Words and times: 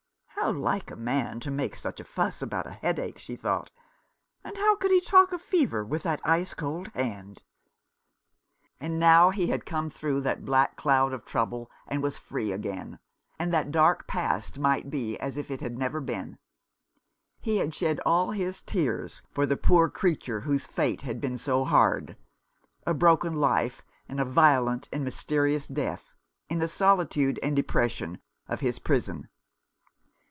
"How 0.41 0.51
like 0.51 0.89
a 0.89 0.95
man 0.95 1.39
to 1.41 1.51
make 1.51 1.75
such 1.75 1.99
a 1.99 2.03
fuss 2.03 2.41
about 2.41 2.65
a 2.65 2.71
headache," 2.73 3.19
she 3.19 3.35
thought." 3.35 3.69
And 4.43 4.57
how 4.57 4.75
could 4.75 4.89
he 4.89 4.99
talk 4.99 5.31
of 5.31 5.39
fever 5.39 5.85
with 5.85 6.01
that 6.01 6.19
ice 6.25 6.55
cold 6.55 6.87
hand?" 6.95 7.43
And 8.81 8.97
now 8.99 9.29
he 9.29 9.47
had 9.47 9.67
come 9.67 9.91
through 9.91 10.21
that 10.21 10.43
black 10.43 10.75
cloud 10.77 11.13
of 11.13 11.25
trouble, 11.25 11.69
and 11.87 12.01
was 12.01 12.17
free 12.17 12.51
again; 12.51 12.97
and 13.37 13.53
that 13.53 13.69
dark 13.71 14.07
past 14.07 14.57
might 14.57 14.89
be 14.89 15.15
as 15.19 15.37
if 15.37 15.51
it 15.51 15.61
had 15.61 15.77
never 15.77 16.01
been. 16.01 16.39
He 17.39 17.57
had 17.57 17.71
shed 17.75 17.99
all 18.03 18.31
his 18.31 18.63
tears 18.63 19.21
for 19.29 19.45
the 19.45 19.55
poor 19.55 19.91
creature 19.91 20.39
whose 20.39 20.65
fate 20.65 21.03
had 21.03 21.21
been 21.21 21.37
so 21.37 21.65
hard 21.65 22.17
(a 22.87 22.95
broken 22.95 23.35
life 23.35 23.83
and 24.09 24.19
a 24.19 24.25
violent 24.25 24.89
and 24.91 25.03
mysterious 25.03 25.67
death) 25.67 26.15
in 26.49 26.57
the 26.57 26.67
solitude 26.67 27.39
and 27.43 27.55
depression 27.55 28.19
of 28.47 28.61
his 28.61 28.79
prison. 28.79 29.27